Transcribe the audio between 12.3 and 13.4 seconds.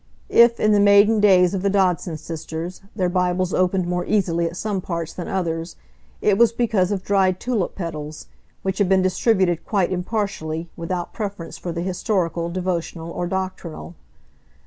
devotional, or